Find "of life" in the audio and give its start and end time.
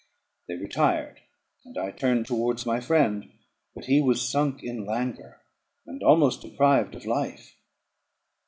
6.95-7.55